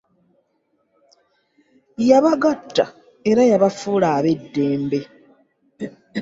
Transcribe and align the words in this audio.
Yabagatta 2.09 2.85
era 3.29 3.41
yabafuula 3.51 4.07
ab'eddembe. 4.17 4.99